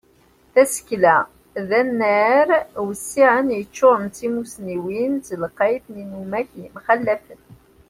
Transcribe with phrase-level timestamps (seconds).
[0.53, 1.17] Tasekla
[1.67, 2.47] d anar
[2.85, 7.41] wissiɛen, yeččuren d timusniwin d telqayt n yinumak yemxalafen.